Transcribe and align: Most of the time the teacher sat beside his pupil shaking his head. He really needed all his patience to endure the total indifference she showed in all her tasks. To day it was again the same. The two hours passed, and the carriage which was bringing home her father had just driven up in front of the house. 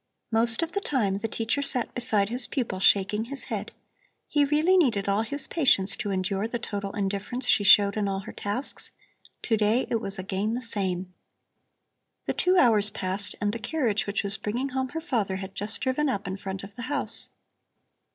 Most 0.31 0.63
of 0.63 0.71
the 0.71 0.81
time 0.81 1.19
the 1.19 1.27
teacher 1.27 1.61
sat 1.61 1.93
beside 1.93 2.29
his 2.29 2.47
pupil 2.47 2.79
shaking 2.79 3.25
his 3.25 3.43
head. 3.43 3.71
He 4.27 4.45
really 4.45 4.75
needed 4.75 5.07
all 5.07 5.21
his 5.21 5.47
patience 5.47 5.95
to 5.97 6.09
endure 6.09 6.47
the 6.47 6.57
total 6.57 6.91
indifference 6.93 7.47
she 7.47 7.63
showed 7.63 7.95
in 7.95 8.07
all 8.07 8.21
her 8.21 8.31
tasks. 8.31 8.89
To 9.43 9.55
day 9.55 9.85
it 9.91 10.01
was 10.01 10.17
again 10.17 10.55
the 10.55 10.61
same. 10.63 11.13
The 12.25 12.33
two 12.33 12.57
hours 12.57 12.89
passed, 12.89 13.35
and 13.39 13.53
the 13.53 13.59
carriage 13.59 14.07
which 14.07 14.23
was 14.23 14.39
bringing 14.39 14.69
home 14.69 14.89
her 14.89 15.01
father 15.01 15.35
had 15.35 15.53
just 15.53 15.81
driven 15.81 16.09
up 16.09 16.25
in 16.25 16.35
front 16.35 16.63
of 16.63 16.73
the 16.73 16.81
house. 16.89 17.29